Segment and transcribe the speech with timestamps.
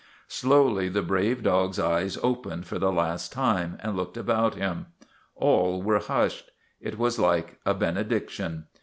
[0.29, 4.87] Slowly the brave dog's eyes opened for the last time and looked about him.
[5.35, 8.65] All were hushed; it was like a benediction.